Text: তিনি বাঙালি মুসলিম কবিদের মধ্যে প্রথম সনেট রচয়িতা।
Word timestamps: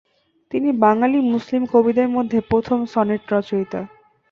তিনি 0.51 0.69
বাঙালি 0.79 1.17
মুসলিম 1.31 1.63
কবিদের 1.73 2.07
মধ্যে 2.09 2.37
প্রথম 2.49 2.79
সনেট 2.85 3.21
রচয়িতা। 3.33 3.81